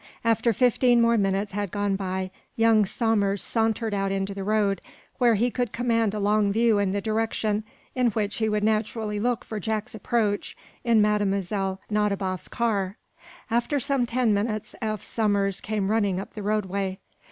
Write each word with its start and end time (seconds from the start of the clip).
After 0.25 0.51
fifteen 0.51 0.99
more 0.99 1.15
minutes 1.15 1.51
had 1.51 1.69
gone 1.69 1.95
by 1.95 2.31
young 2.55 2.85
Somers 2.85 3.43
sauntered 3.43 3.93
out 3.93 4.11
into 4.11 4.33
the 4.33 4.43
road, 4.43 4.81
where 5.19 5.35
he 5.35 5.51
could 5.51 5.71
command 5.71 6.15
a 6.15 6.19
long 6.19 6.51
view 6.51 6.79
in 6.79 6.91
the 6.91 7.01
direction 7.01 7.63
in 7.93 8.07
which 8.07 8.37
he 8.37 8.49
would 8.49 8.63
naturally 8.63 9.19
look 9.19 9.45
for 9.45 9.59
Jack's 9.59 9.93
approach 9.93 10.57
in 10.83 11.03
Mlle. 11.03 11.79
Nadiboff's 11.91 12.47
car. 12.47 12.97
After 13.51 13.79
some 13.79 14.07
ten 14.07 14.33
minutes 14.33 14.73
Eph 14.81 15.03
Somers 15.03 15.61
came 15.61 15.91
running 15.91 16.19
up 16.19 16.33
the 16.33 16.41
roadway. 16.41 16.97